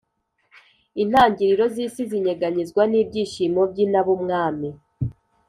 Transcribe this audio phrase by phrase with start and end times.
[1.01, 4.69] intangiriro z’isi zinyeganyezwa, n’ibyishimo by’na b’ umwami,